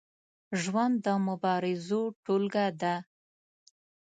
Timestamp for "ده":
2.81-2.95